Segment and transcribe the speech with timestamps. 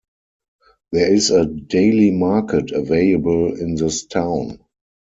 [0.91, 4.59] There is a daily market available in this town.